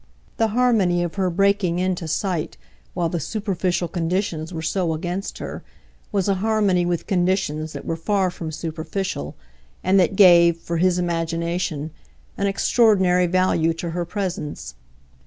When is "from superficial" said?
8.31-9.35